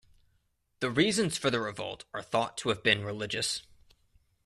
[0.79, 3.61] The reasons for the revolt are thought to have been religious.